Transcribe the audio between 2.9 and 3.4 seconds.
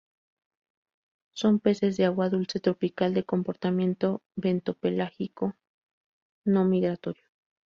de